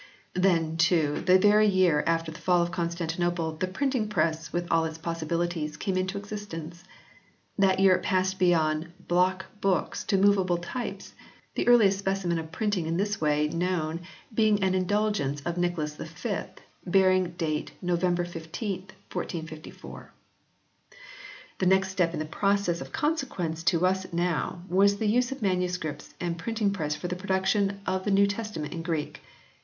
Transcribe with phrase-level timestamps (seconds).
[0.33, 4.65] Then, too, the very year after the Fall of Constan tinople the Printing Press with
[4.71, 6.83] all its possibilities came into existence.
[7.59, 11.13] That year it passed beyond block books to movable types,
[11.53, 13.99] the earliest specimen of printing in this way known
[14.33, 16.29] being an Indulgence of Nicholas V
[16.83, 18.79] bearing date November 15,
[19.13, 20.11] 1454.
[21.59, 25.43] The next step in the process of consequence to us now, was the use of
[25.43, 26.15] MSS.
[26.19, 29.21] and printing press for the production of the New Testament in Greek.